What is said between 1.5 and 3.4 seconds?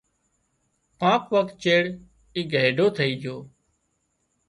چيڙ اي گئيڍو ٿئي جھو